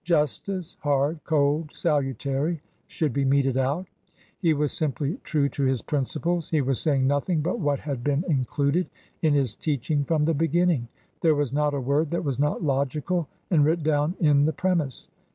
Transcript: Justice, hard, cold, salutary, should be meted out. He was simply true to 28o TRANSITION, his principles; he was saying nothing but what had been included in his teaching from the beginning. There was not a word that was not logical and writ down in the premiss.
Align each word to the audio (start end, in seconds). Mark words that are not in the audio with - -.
Justice, 0.03 0.77
hard, 0.79 1.19
cold, 1.25 1.69
salutary, 1.75 2.59
should 2.87 3.13
be 3.13 3.23
meted 3.23 3.55
out. 3.55 3.85
He 4.39 4.51
was 4.51 4.71
simply 4.71 5.19
true 5.23 5.43
to 5.49 5.49
28o 5.49 5.53
TRANSITION, 5.53 5.67
his 5.67 5.81
principles; 5.83 6.49
he 6.49 6.59
was 6.59 6.81
saying 6.81 7.05
nothing 7.05 7.41
but 7.41 7.59
what 7.59 7.77
had 7.77 8.03
been 8.03 8.23
included 8.27 8.89
in 9.21 9.35
his 9.35 9.53
teaching 9.55 10.03
from 10.03 10.25
the 10.25 10.33
beginning. 10.33 10.87
There 11.21 11.35
was 11.35 11.53
not 11.53 11.75
a 11.75 11.79
word 11.79 12.09
that 12.09 12.23
was 12.23 12.39
not 12.39 12.63
logical 12.63 13.27
and 13.51 13.63
writ 13.63 13.83
down 13.83 14.15
in 14.19 14.45
the 14.45 14.53
premiss. 14.53 15.07